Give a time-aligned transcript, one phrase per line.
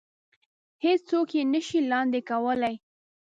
[0.83, 2.75] هېڅ څوک يې نه شي لاندې کولی.